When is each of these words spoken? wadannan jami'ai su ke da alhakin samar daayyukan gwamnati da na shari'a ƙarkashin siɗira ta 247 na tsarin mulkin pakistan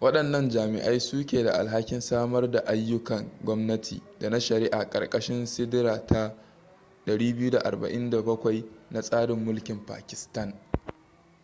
wadannan 0.00 0.48
jami'ai 0.50 1.00
su 1.00 1.26
ke 1.26 1.44
da 1.44 1.52
alhakin 1.58 2.00
samar 2.00 2.50
daayyukan 2.50 3.28
gwamnati 3.44 4.02
da 4.20 4.30
na 4.30 4.40
shari'a 4.40 4.90
ƙarkashin 4.90 5.46
siɗira 5.46 6.06
ta 6.06 6.34
247 7.06 8.64
na 8.90 9.02
tsarin 9.02 9.44
mulkin 9.44 9.86
pakistan 9.86 10.54